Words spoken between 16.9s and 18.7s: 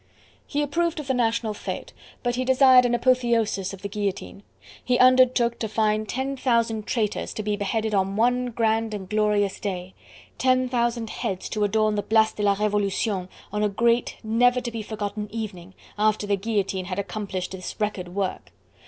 accomplished this record work.